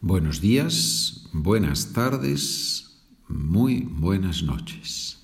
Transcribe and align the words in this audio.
Buenos 0.00 0.40
días, 0.40 1.28
buenas 1.32 1.92
tardes, 1.92 3.00
muy 3.26 3.80
buenas 3.80 4.44
noches. 4.44 5.18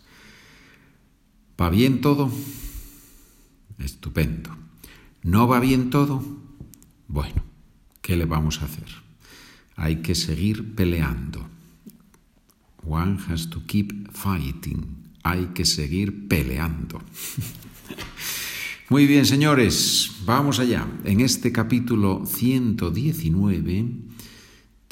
¿Va 1.58 1.70
bien 1.70 2.00
todo? 2.00 2.28
Estupendo. 3.78 4.50
¿No 5.22 5.46
va 5.46 5.60
bien 5.60 5.90
todo? 5.90 6.24
Bueno, 7.06 7.44
¿qué 8.02 8.16
le 8.16 8.24
vamos 8.24 8.62
a 8.62 8.64
hacer? 8.64 8.88
Hay 9.76 10.02
que 10.02 10.16
seguir 10.16 10.74
peleando. 10.74 11.46
One 12.84 13.18
has 13.28 13.48
to 13.50 13.62
keep 13.68 14.10
fighting. 14.10 15.12
Hay 15.22 15.52
que 15.54 15.64
seguir 15.64 16.26
peleando. 16.26 17.00
Muy 18.90 19.06
bien, 19.06 19.24
señores, 19.24 20.10
vamos 20.26 20.58
allá. 20.58 20.84
En 21.04 21.20
este 21.20 21.52
capítulo 21.52 22.26
119 22.26 24.13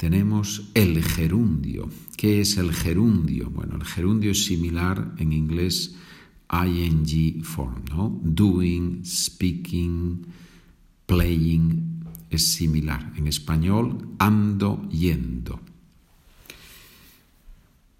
tenemos 0.03 0.69
el 0.73 1.01
gerundio. 1.01 1.87
¿Qué 2.17 2.41
es 2.41 2.57
el 2.57 2.73
gerundio? 2.73 3.49
Bueno, 3.49 3.77
el 3.77 3.85
gerundio 3.85 4.31
es 4.31 4.43
similar 4.43 5.15
en 5.17 5.31
inglés 5.31 5.95
ing 6.51 7.41
form, 7.41 7.85
¿no? 7.89 8.19
Doing, 8.21 9.05
speaking, 9.05 10.27
playing 11.05 12.03
es 12.29 12.45
similar. 12.45 13.13
En 13.15 13.27
español, 13.27 14.09
ando, 14.19 14.85
yendo. 14.89 15.61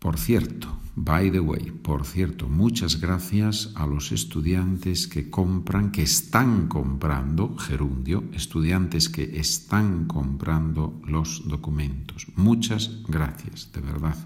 Por 0.03 0.17
cierto, 0.17 0.67
by 0.97 1.31
the 1.31 1.39
way, 1.39 1.71
por 1.71 2.05
cierto, 2.05 2.49
muchas 2.49 2.99
gracias 2.99 3.71
a 3.75 3.87
los 3.87 4.11
estudiantes 4.11 5.07
que 5.07 5.29
compran, 5.29 5.93
que 5.93 6.01
están 6.01 6.67
comprando 6.67 7.55
gerundio, 7.55 8.25
estudiantes 8.33 9.07
que 9.07 9.39
están 9.39 10.03
comprando 10.07 10.99
los 11.07 11.47
documentos. 11.47 12.27
Muchas 12.35 13.01
gracias, 13.07 13.71
de 13.71 13.79
verdad. 13.79 14.17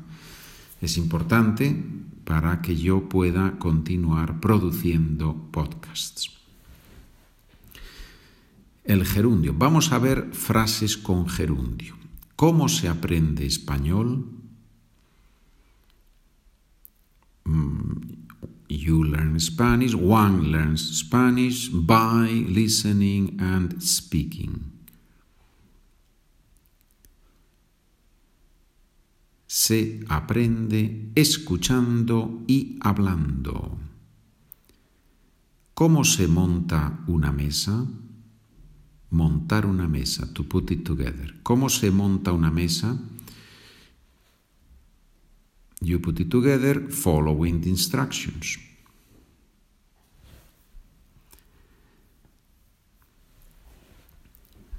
Es 0.81 0.97
importante 0.97 1.85
para 2.23 2.59
que 2.63 2.75
yo 2.75 3.07
pueda 3.07 3.59
continuar 3.59 4.39
produciendo 4.39 5.35
podcasts. 5.51 6.31
El 8.83 9.05
gerundio. 9.05 9.53
Vamos 9.55 9.91
a 9.91 9.99
ver 9.99 10.29
frases 10.33 10.97
con 10.97 11.29
gerundio. 11.29 11.95
¿Cómo 12.35 12.67
se 12.67 12.87
aprende 12.87 13.45
español? 13.45 14.37
You 18.87 19.03
learn 19.03 19.37
Spanish, 19.41 19.93
one 19.93 20.49
learns 20.49 20.99
Spanish 20.99 21.67
by 21.67 22.45
listening 22.47 23.35
and 23.37 23.83
speaking. 23.83 24.71
Se 29.45 29.99
aprende 30.07 31.11
escuchando 31.15 32.45
y 32.47 32.79
hablando. 32.79 33.77
¿Cómo 35.73 36.05
se 36.05 36.29
monta 36.29 37.03
una 37.07 37.33
mesa? 37.33 37.85
Montar 39.09 39.65
una 39.65 39.89
mesa, 39.89 40.33
to 40.33 40.45
put 40.45 40.71
it 40.71 40.85
together. 40.85 41.35
¿Cómo 41.43 41.67
se 41.69 41.91
monta 41.91 42.31
una 42.31 42.51
mesa? 42.51 42.97
You 45.81 45.99
put 45.99 46.21
it 46.21 46.29
together 46.29 46.89
following 46.89 47.59
the 47.59 47.69
instructions. 47.69 48.59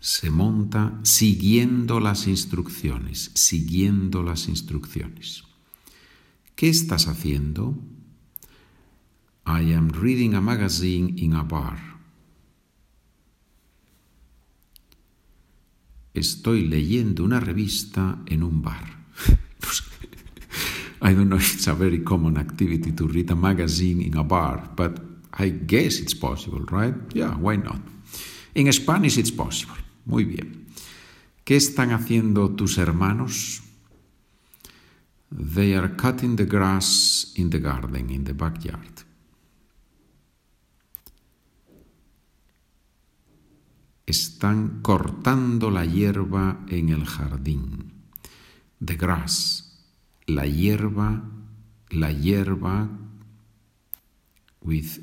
Se 0.00 0.30
monta 0.30 0.98
siguiendo 1.02 1.98
las 1.98 2.26
instrucciones, 2.26 3.30
siguiendo 3.34 4.22
las 4.22 4.48
instrucciones. 4.48 5.44
¿Qué 6.54 6.68
estás 6.68 7.08
haciendo? 7.08 7.76
I 9.46 9.72
am 9.72 9.88
reading 9.90 10.34
a 10.34 10.40
magazine 10.40 11.14
in 11.16 11.34
a 11.34 11.42
bar. 11.42 11.78
Estoy 16.14 16.66
leyendo 16.66 17.24
una 17.24 17.40
revista 17.40 18.22
en 18.26 18.42
un 18.42 18.60
bar. 18.62 18.98
I 21.00 21.14
don't 21.14 21.28
know 21.28 21.38
if 21.38 21.54
it's 21.54 21.68
a 21.68 21.74
very 21.74 22.02
common 22.02 22.36
activity 22.36 22.92
to 22.92 23.06
read 23.06 23.30
a 23.30 23.36
magazine 23.36 24.02
in 24.02 24.16
a 24.16 24.22
bar, 24.22 24.70
but 24.76 25.00
I 25.32 25.48
guess 25.48 26.00
it's 26.00 26.14
possible, 26.14 26.64
right? 26.70 26.94
Yeah, 27.14 27.34
why 27.36 27.56
not? 27.56 27.80
In 28.54 28.72
Spanish 28.72 29.16
it's 29.16 29.30
possible. 29.30 29.76
Muy 30.08 30.24
bien. 30.24 30.66
¿Qué 31.44 31.54
están 31.54 31.92
haciendo 31.92 32.50
tus 32.56 32.78
hermanos? 32.78 33.62
They 35.30 35.74
are 35.74 35.94
cutting 35.96 36.34
the 36.34 36.46
grass 36.46 37.32
in 37.36 37.50
the 37.50 37.60
garden, 37.60 38.10
in 38.10 38.24
the 38.24 38.32
backyard. 38.32 39.04
Están 44.06 44.80
cortando 44.82 45.70
la 45.70 45.84
hierba 45.84 46.64
en 46.68 46.88
el 46.88 47.04
jardín. 47.04 47.92
The 48.84 48.96
grass 48.96 49.68
la 50.28 50.46
hierba, 50.46 51.22
la 51.90 52.12
hierba 52.12 52.88
with 54.60 54.98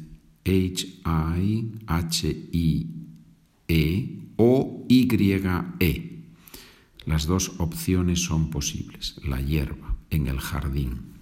H-I, 0.46 1.72
H-I-E 1.88 2.94
o 4.38 4.75
Y-E. 5.22 6.24
Las 7.06 7.26
dos 7.26 7.54
opciones 7.60 8.24
son 8.24 8.50
posibles. 8.50 9.16
La 9.24 9.42
hierba 9.42 9.96
en 10.10 10.28
el 10.28 10.40
jardín. 10.40 11.14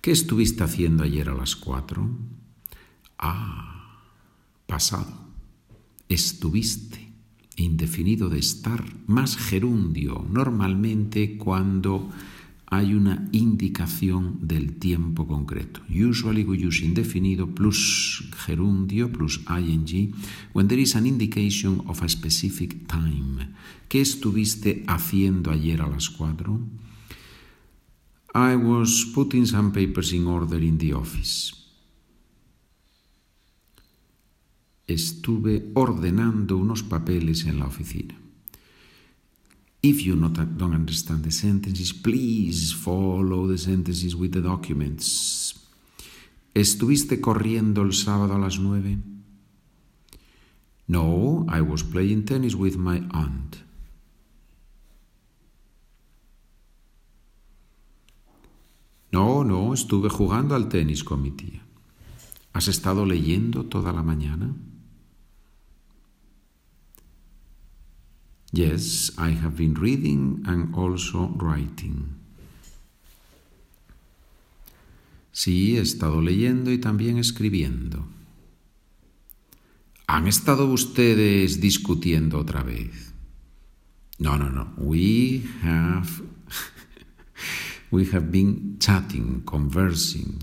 ¿Qué 0.00 0.10
estuviste 0.10 0.64
haciendo 0.64 1.04
ayer 1.04 1.28
a 1.28 1.34
las 1.34 1.56
cuatro? 1.56 2.08
Ah, 3.18 4.00
pasado. 4.66 5.28
Estuviste 6.08 7.08
indefinido 7.56 8.28
de 8.28 8.38
estar, 8.38 8.84
más 9.06 9.36
gerundio, 9.36 10.24
normalmente 10.30 11.36
cuando 11.36 12.10
hay 12.70 12.94
una 12.94 13.28
indicación 13.32 14.38
del 14.42 14.78
tiempo 14.78 15.26
concreto. 15.26 15.80
Usually 15.88 16.44
we 16.44 16.58
use 16.66 16.84
indefinido 16.84 17.46
plus 17.54 18.24
gerundio 18.46 19.10
plus 19.10 19.40
ing 19.48 20.14
when 20.52 20.68
there 20.68 20.80
is 20.80 20.94
an 20.94 21.06
indication 21.06 21.82
of 21.86 22.02
a 22.02 22.08
specific 22.08 22.86
time. 22.86 23.54
¿Qué 23.88 24.00
estuviste 24.00 24.84
haciendo 24.86 25.50
ayer 25.50 25.80
a 25.80 25.88
las 25.88 26.10
cuatro? 26.10 26.60
I 28.34 28.56
was 28.56 29.06
putting 29.14 29.46
some 29.46 29.72
papers 29.72 30.12
in 30.12 30.26
order 30.26 30.62
in 30.62 30.78
the 30.78 30.94
office. 30.94 31.58
estuve 34.88 35.70
ordenando 35.74 36.56
unos 36.56 36.82
papeles 36.82 37.44
en 37.44 37.58
la 37.58 37.66
oficina. 37.66 38.18
If 39.88 40.04
you 40.04 40.16
not, 40.16 40.34
don't 40.58 40.74
understand 40.74 41.24
the 41.24 41.30
sentences, 41.30 41.94
please 41.94 42.74
follow 42.74 43.46
the 43.46 43.56
sentences 43.56 44.14
with 44.14 44.32
the 44.32 44.42
documents. 44.42 45.54
¿Estuviste 46.52 47.22
corriendo 47.22 47.80
el 47.80 47.94
sábado 47.94 48.34
a 48.34 48.38
las 48.38 48.58
nueve? 48.58 48.98
No, 50.88 51.46
I 51.48 51.62
was 51.62 51.82
playing 51.82 52.26
tennis 52.26 52.54
with 52.54 52.76
my 52.76 52.98
aunt. 53.12 53.56
No, 59.10 59.42
no, 59.42 59.72
estuve 59.72 60.10
jugando 60.10 60.54
al 60.54 60.68
tenis 60.68 61.02
con 61.02 61.22
mi 61.22 61.30
tía. 61.30 61.62
¿Has 62.52 62.68
estado 62.68 63.06
leyendo 63.06 63.64
toda 63.64 63.94
la 63.94 64.02
mañana? 64.02 64.54
Yes, 68.52 69.12
I 69.18 69.30
have 69.30 69.56
been 69.56 69.74
reading 69.74 70.42
and 70.46 70.74
also 70.74 71.28
writing. 71.36 72.16
Sí, 75.32 75.76
he 75.76 75.80
estado 75.80 76.20
leyendo 76.20 76.72
y 76.72 76.78
también 76.78 77.18
escribiendo. 77.18 78.06
¿Han 80.06 80.26
estado 80.26 80.66
ustedes 80.72 81.60
discutiendo 81.60 82.38
otra 82.38 82.62
vez? 82.62 83.12
No, 84.18 84.38
no, 84.38 84.48
no. 84.50 84.72
We 84.78 85.42
have 85.62 86.22
we 87.90 88.06
have 88.06 88.32
been 88.32 88.78
chatting, 88.78 89.42
conversing, 89.44 90.38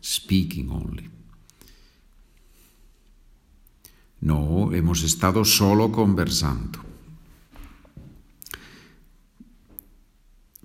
speaking 0.00 0.70
only. 0.70 1.10
No, 4.20 4.72
hemos 4.72 5.02
estado 5.02 5.44
solo 5.44 5.90
conversando. 5.90 6.88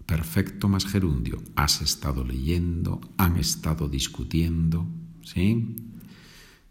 Perfecto 0.05 0.69
más 0.69 0.85
gerundio. 0.85 1.41
Has 1.55 1.81
estado 1.81 2.23
leyendo, 2.23 3.01
han 3.17 3.37
estado 3.37 3.87
discutiendo, 3.89 4.87
¿sí? 5.23 5.75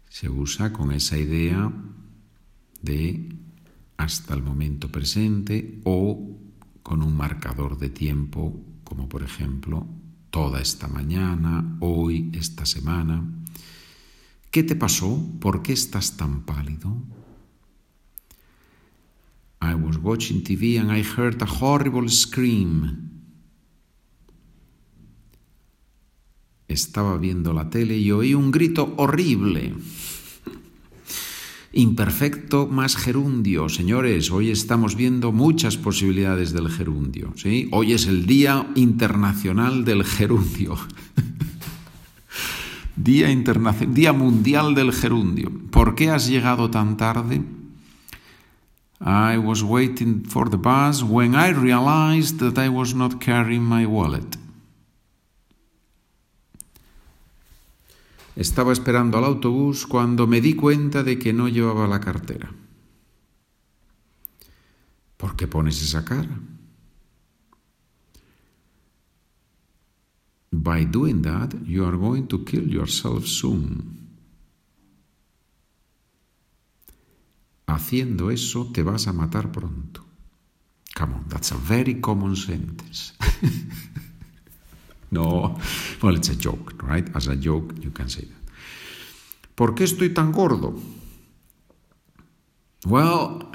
Se 0.09 0.29
usa 0.29 0.71
con 0.73 0.91
esa 0.91 1.17
idea 1.17 1.71
de 2.81 3.29
hasta 3.97 4.33
el 4.33 4.43
momento 4.43 4.91
presente 4.91 5.81
o 5.85 6.37
con 6.83 7.01
un 7.01 7.15
marcador 7.15 7.77
de 7.77 7.89
tiempo, 7.89 8.61
como 8.83 9.07
por 9.07 9.23
ejemplo 9.23 9.87
toda 10.29 10.61
esta 10.61 10.87
mañana, 10.87 11.77
hoy, 11.79 12.29
esta 12.33 12.65
semana. 12.65 13.23
¿Qué 14.51 14.63
te 14.63 14.75
pasó? 14.75 15.23
¿Por 15.39 15.63
qué 15.63 15.73
estás 15.73 16.17
tan 16.17 16.41
pálido? 16.41 16.95
I 19.61 19.75
was 19.75 19.97
watching 19.97 20.43
TV 20.43 20.77
and 20.77 20.91
I 20.91 21.01
heard 21.01 21.41
a 21.41 21.45
horrible 21.45 22.09
scream. 22.09 23.12
Estaba 26.73 27.17
viendo 27.17 27.53
la 27.53 27.69
tele 27.69 27.99
y 27.99 28.11
oí 28.11 28.33
un 28.33 28.49
grito 28.49 28.95
horrible. 28.97 29.75
Imperfecto 31.71 32.65
más 32.65 32.97
gerundio. 32.97 33.69
Señores, 33.69 34.31
hoy 34.31 34.49
estamos 34.49 34.95
viendo 34.95 35.31
muchas 35.31 35.77
posibilidades 35.77 36.51
del 36.51 36.69
gerundio. 36.69 37.31
¿sí? 37.35 37.69
Hoy 37.71 37.93
es 37.93 38.07
el 38.07 38.25
Día 38.25 38.67
Internacional 38.73 39.85
del 39.85 40.03
Gerundio. 40.03 40.75
Día, 42.95 43.27
Día 43.89 44.13
Mundial 44.13 44.73
del 44.73 44.93
Gerundio. 44.93 45.51
¿Por 45.69 45.93
qué 45.93 46.09
has 46.09 46.27
llegado 46.27 46.71
tan 46.71 46.97
tarde? 46.97 47.43
I 48.99 49.37
was 49.37 49.61
waiting 49.61 50.23
for 50.23 50.49
the 50.49 50.57
bus 50.57 51.03
when 51.03 51.35
I 51.35 51.51
realized 51.51 52.39
that 52.39 52.57
I 52.57 52.69
was 52.69 52.95
not 52.95 53.19
carrying 53.19 53.63
my 53.63 53.85
wallet. 53.85 54.42
Estaba 58.35 58.73
esperando 58.73 59.17
al 59.17 59.25
autobús 59.25 59.85
cuando 59.85 60.25
me 60.25 60.41
di 60.41 60.55
cuenta 60.55 61.03
de 61.03 61.19
que 61.19 61.33
no 61.33 61.47
llevaba 61.47 61.87
la 61.87 61.99
cartera. 61.99 62.51
¿Por 65.17 65.35
qué 65.35 65.47
pones 65.47 65.81
esa 65.81 66.03
cara? 66.03 66.39
By 70.51 70.85
doing 70.85 71.21
that, 71.23 71.53
you 71.65 71.85
are 71.85 71.97
going 71.97 72.27
to 72.27 72.43
kill 72.43 72.69
yourself 72.69 73.25
soon. 73.25 73.99
Haciendo 77.67 78.29
eso 78.29 78.71
te 78.71 78.83
vas 78.83 79.07
a 79.07 79.13
matar 79.13 79.51
pronto. 79.51 80.05
Come 80.95 81.15
on, 81.15 81.27
that's 81.27 81.51
a 81.51 81.57
very 81.57 81.99
common 82.01 82.35
sentence. 82.35 83.13
No, 85.13 85.55
well, 86.01 86.15
it's 86.15 86.29
a 86.29 86.35
joke, 86.35 86.73
right? 86.81 87.07
As 87.15 87.27
a 87.27 87.35
joke, 87.35 87.75
you 87.79 87.91
can 87.91 88.09
say 88.09 88.21
that. 88.25 88.43
¿Por 89.55 89.75
qué 89.75 89.83
estoy 89.83 90.09
tan 90.09 90.31
gordo? 90.31 90.73
Well, 92.85 93.51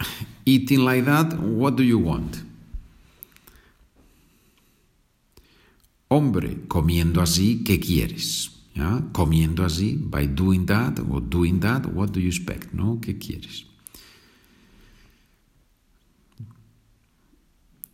eating 0.46 0.84
like 0.84 1.04
that, 1.04 1.34
what 1.40 1.74
do 1.76 1.82
you 1.82 1.98
want? 1.98 2.44
Hombre, 6.08 6.68
comiendo 6.68 7.20
así, 7.20 7.64
¿qué 7.64 7.80
quieres? 7.80 8.50
¿Ya? 8.74 9.02
Comiendo 9.12 9.64
así, 9.64 9.98
by 9.98 10.26
doing 10.26 10.64
that 10.66 11.00
or 11.10 11.20
doing 11.20 11.58
that, 11.60 11.86
what 11.86 12.12
do 12.12 12.20
you 12.20 12.28
expect? 12.28 12.72
¿No? 12.72 13.00
¿Qué 13.00 13.18
quieres? 13.18 13.66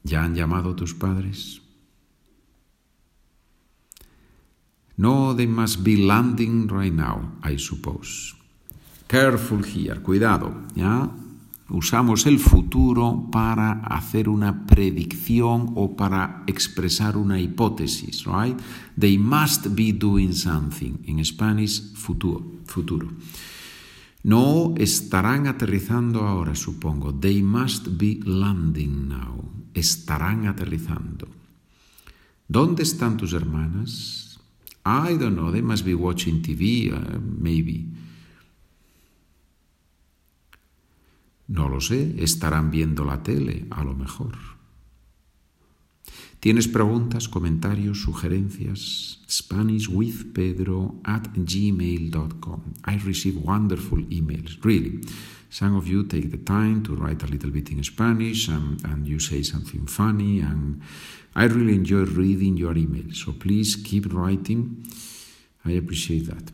¿Ya 0.05 0.23
han 0.23 0.35
llamado 0.35 0.77
tus 0.77 0.93
padres? 0.93 1.64
No, 4.97 5.35
they 5.35 5.47
must 5.47 5.83
be 5.83 5.97
landing 5.97 6.69
right 6.69 6.93
now, 6.93 7.33
I 7.43 7.57
suppose. 7.59 8.35
Careful 9.09 9.65
here, 9.65 10.01
cuidado, 10.01 10.55
¿ya? 10.75 11.11
Usamos 11.71 12.27
el 12.27 12.39
futuro 12.39 13.29
para 13.33 13.81
hacer 13.81 14.29
una 14.29 14.67
predicción 14.67 15.73
o 15.75 15.97
para 15.97 16.45
expresar 16.47 17.17
una 17.17 17.41
hipótesis, 17.41 18.25
right? 18.27 18.59
They 18.99 19.19
must 19.19 19.69
be 19.75 19.93
doing 19.93 20.33
something. 20.33 20.99
En 21.07 21.25
Spanish, 21.25 21.95
futuro, 21.95 22.45
futuro. 22.67 23.09
No 24.23 24.75
estarán 24.77 25.47
aterrizando 25.47 26.27
ahora, 26.27 26.55
supongo. 26.55 27.15
They 27.15 27.43
must 27.43 27.89
be 27.99 28.21
landing 28.25 29.09
now. 29.09 29.45
Estarán 29.75 30.47
aterrizando. 30.47 31.29
¿Dónde 32.47 32.83
están 32.83 33.17
tus 33.17 33.33
hermanas? 33.33 34.34
I 34.85 35.17
don't 35.17 35.35
know, 35.35 35.51
they 35.51 35.63
must 35.63 35.85
be 35.85 35.95
watching 35.95 36.43
TV, 36.43 36.93
uh, 36.93 37.19
maybe. 37.21 37.87
No 41.49 41.69
lo 41.69 41.81
sé, 41.81 42.17
estarán 42.23 42.71
viendo 42.71 43.05
la 43.05 43.23
tele, 43.23 43.67
a 43.71 43.83
lo 43.85 43.95
mejor. 43.95 44.54
¿Tienes 46.45 46.69
preguntas, 46.69 47.27
comentarios, 47.27 48.03
sugerencias? 48.03 49.19
SpanishWithPedro 49.27 51.01
at 51.03 51.33
gmail.com. 51.33 52.61
I 52.85 52.99
receive 52.99 53.41
wonderful 53.43 54.01
emails, 54.11 54.63
really. 54.63 55.01
Some 55.49 55.75
of 55.75 55.89
you 55.89 56.03
take 56.03 56.31
the 56.31 56.37
time 56.37 56.83
to 56.83 56.97
write 56.97 57.23
a 57.23 57.27
little 57.29 57.51
bit 57.51 57.71
in 57.71 57.83
Spanish 57.83 58.49
and, 58.49 58.79
and 58.85 59.07
you 59.07 59.21
say 59.21 59.43
something 59.43 59.87
funny 59.87 60.41
and 60.41 60.83
I 61.35 61.47
really 61.47 61.77
enjoy 61.77 62.05
reading 62.05 62.59
your 62.59 62.75
emails, 62.75 63.25
so 63.25 63.33
please 63.33 63.77
keep 63.77 64.13
writing. 64.13 64.85
I 65.65 65.71
appreciate 65.71 66.27
that. 66.27 66.53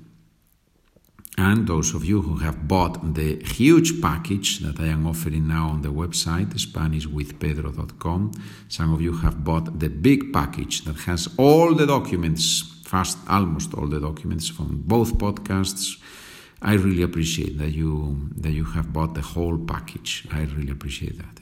And 1.38 1.67
those 1.67 1.94
of 1.94 2.05
you 2.05 2.23
who 2.23 2.37
have 2.38 2.69
bought 2.69 3.15
the 3.15 3.43
huge 3.44 4.03
package 4.03 4.59
that 4.59 4.79
I 4.79 4.88
am 4.88 5.06
offering 5.06 5.49
now 5.49 5.69
on 5.69 5.82
the 5.82 5.88
website, 5.88 6.53
SpanishWithPedro.com, 6.55 8.32
some 8.69 8.93
of 8.93 9.00
you 9.00 9.12
have 9.19 9.43
bought 9.43 9.79
the 9.79 9.88
big 9.88 10.32
package 10.32 10.85
that 10.85 10.97
has 11.06 11.29
all 11.38 11.75
the 11.75 11.87
documents, 11.87 12.62
fast 12.85 13.19
almost 13.29 13.73
all 13.75 13.87
the 13.87 14.00
documents 14.00 14.49
from 14.49 14.82
both 14.87 15.17
podcasts. 15.19 15.99
I 16.62 16.75
really 16.75 17.03
appreciate 17.03 17.56
that 17.59 17.71
you 17.71 18.29
that 18.37 18.53
you 18.53 18.65
have 18.65 18.93
bought 18.93 19.15
the 19.15 19.23
whole 19.23 19.56
package. 19.56 20.26
I 20.31 20.43
really 20.43 20.73
appreciate 20.73 21.17
that. 21.19 21.41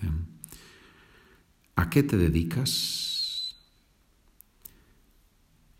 ¿A 1.76 1.88
qué 1.90 2.02
te 2.02 2.16
dedicas? 2.16 3.54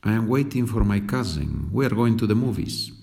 I 0.02 0.12
am 0.12 0.28
waiting 0.28 0.66
for 0.66 0.84
my 0.84 1.00
cousin. 1.00 1.70
We 1.72 1.87
are 1.87 1.94
going 1.94 2.16
to 2.19 2.26
the 2.26 2.34
movies. 2.34 2.98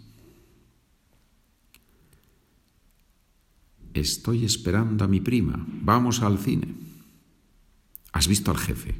Estoy 3.96 4.44
esperando 4.44 5.06
a 5.06 5.08
mi 5.08 5.22
prima. 5.22 5.66
Vamos 5.66 6.22
al 6.22 6.38
cine. 6.38 6.68
¿Has 8.12 8.28
visto 8.28 8.52
al 8.52 8.58
jefe? 8.58 8.94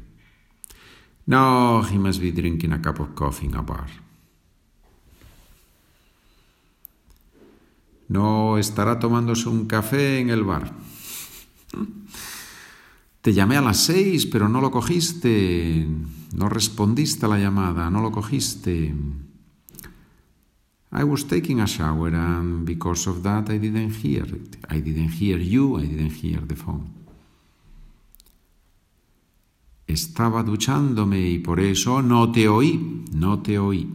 No, 1.26 1.86
he 1.86 1.98
must 1.98 2.20
be 2.20 2.32
drinking 2.32 2.72
a 2.72 2.80
cup 2.80 3.00
of 3.00 3.10
coffee 3.14 3.46
in 3.46 3.54
a 3.56 3.60
bar. 3.60 3.88
No, 8.08 8.56
estará 8.56 8.98
tomándose 8.98 9.50
un 9.50 9.66
café 9.66 10.18
en 10.18 10.30
el 10.30 10.44
bar. 10.44 10.72
Te 13.20 13.34
llamé 13.34 13.58
a 13.58 13.60
las 13.60 13.78
seis, 13.78 14.24
pero 14.24 14.48
no 14.48 14.62
lo 14.62 14.70
cogiste. 14.70 15.86
No 16.32 16.48
respondiste 16.48 17.26
a 17.26 17.28
la 17.28 17.38
llamada, 17.38 17.90
no 17.90 18.00
lo 18.00 18.12
cogiste. 18.12 18.94
I 20.92 21.04
was 21.04 21.24
taking 21.24 21.60
a 21.60 21.66
shower 21.66 22.08
and 22.08 22.64
because 22.64 23.06
of 23.06 23.22
that 23.22 23.50
I 23.50 23.58
didn't 23.58 23.90
hear 23.90 24.24
it. 24.24 24.56
I 24.68 24.80
didn't 24.80 25.10
hear 25.10 25.38
you, 25.38 25.78
I 25.78 25.86
didn't 25.86 26.12
hear 26.12 26.40
the 26.40 26.56
phone. 26.56 26.94
Estaba 29.86 30.42
duchándome 30.42 31.28
y 31.28 31.38
por 31.38 31.60
eso 31.60 32.02
no 32.02 32.32
te 32.32 32.48
oí, 32.48 33.04
no 33.12 33.40
te 33.40 33.58
oí. 33.58 33.88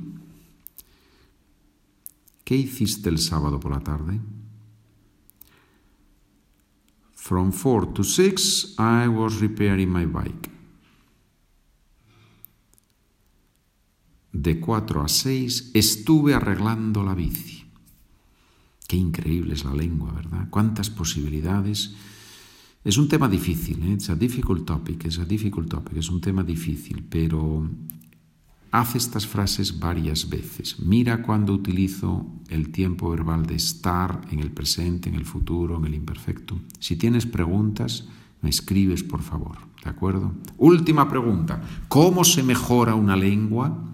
¿Qué 2.45 2.55
hiciste 2.55 3.09
el 3.09 3.19
sábado 3.19 3.59
por 3.59 3.71
la 3.71 3.79
tarde? 3.81 4.19
From 7.13 7.51
4 7.51 7.93
to 7.93 8.03
6 8.03 8.75
I 8.77 9.07
was 9.07 9.39
repairing 9.39 9.89
my 9.89 10.05
bike. 10.05 10.49
De 14.41 14.59
4 14.59 15.03
a 15.03 15.07
6 15.07 15.69
estuve 15.75 16.33
arreglando 16.33 17.03
la 17.03 17.13
bici. 17.13 17.63
Qué 18.87 18.97
increíble 18.97 19.53
es 19.53 19.63
la 19.63 19.75
lengua, 19.75 20.11
¿verdad? 20.13 20.47
Cuántas 20.49 20.89
posibilidades. 20.89 21.93
Es 22.83 22.97
un 22.97 23.07
tema 23.07 23.29
difícil, 23.29 23.77
¿eh? 23.83 23.97
A 24.09 24.15
difficult 24.15 24.65
topic, 24.65 25.05
it's 25.05 25.19
a 25.19 25.25
difficult 25.25 25.69
topic, 25.69 25.97
es 25.97 26.09
un 26.09 26.19
tema 26.19 26.43
difícil, 26.43 27.05
pero 27.07 27.69
Haz 28.73 28.95
estas 28.95 29.27
frases 29.27 29.79
varias 29.79 30.29
veces. 30.29 30.79
Mira 30.79 31.21
cuando 31.21 31.53
utilizo 31.53 32.25
el 32.47 32.71
tiempo 32.71 33.09
verbal 33.09 33.45
de 33.45 33.55
estar 33.55 34.21
en 34.31 34.39
el 34.39 34.49
presente, 34.51 35.09
en 35.09 35.15
el 35.15 35.25
futuro, 35.25 35.77
en 35.77 35.85
el 35.85 35.93
imperfecto. 35.93 36.57
Si 36.79 36.95
tienes 36.95 37.25
preguntas, 37.25 38.07
me 38.41 38.49
escribes, 38.49 39.03
por 39.03 39.21
favor. 39.23 39.57
¿De 39.83 39.89
acuerdo? 39.89 40.31
Última 40.57 41.09
pregunta. 41.09 41.61
¿Cómo 41.89 42.23
se 42.23 42.43
mejora 42.43 42.95
una 42.95 43.17
lengua? 43.17 43.91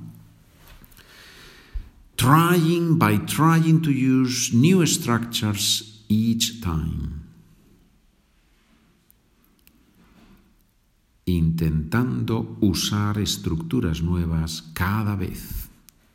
Trying 2.18 2.98
by 2.98 3.18
trying 3.18 3.82
to 3.84 3.92
use 3.92 4.54
new 4.54 4.86
structures 4.86 6.04
each 6.10 6.62
time. 6.62 7.18
intentando 11.28 12.58
usar 12.62 13.20
estructuras 13.20 14.02
nuevas 14.02 14.64
cada 14.74 15.16
vez. 15.16 15.70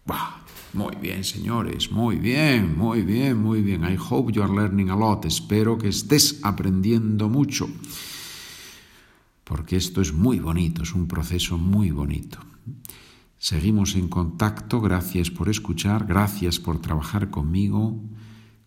Bah, 0.06 0.42
muy 0.72 0.96
bien, 0.96 1.22
señores, 1.22 1.92
muy 1.92 2.16
bien, 2.16 2.76
muy 2.76 3.02
bien, 3.02 3.36
muy 3.36 3.60
bien. 3.60 3.84
I 3.84 3.96
hope 3.96 4.32
you 4.32 4.42
are 4.42 4.52
learning 4.52 4.90
a 4.90 4.96
lot. 4.96 5.24
Espero 5.26 5.76
que 5.76 5.88
estés 5.88 6.40
aprendiendo 6.42 7.28
mucho. 7.28 7.68
Porque 9.44 9.76
esto 9.76 10.00
es 10.00 10.12
muy 10.12 10.38
bonito, 10.38 10.82
es 10.82 10.94
un 10.94 11.06
proceso 11.06 11.58
muy 11.58 11.90
bonito. 11.90 12.38
Seguimos 13.42 13.96
en 13.96 14.06
contacto, 14.06 14.80
gracias 14.80 15.28
por 15.28 15.48
escuchar, 15.48 16.06
gracias 16.06 16.60
por 16.60 16.80
trabajar 16.80 17.30
conmigo. 17.30 18.00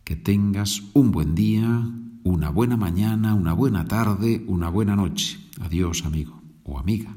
Que 0.04 0.18
tengas 0.18 0.84
un 0.94 1.12
buen 1.12 1.34
día, 1.34 1.82
una 2.26 2.50
buena 2.50 2.76
mañana, 2.76 3.36
una 3.36 3.54
buena 3.54 3.86
tarde, 3.86 4.44
una 4.48 4.68
buena 4.68 4.98
noche. 4.98 5.40
Adiós, 5.62 6.04
amigo 6.04 6.42
o 6.66 6.78
amiga. 6.78 7.16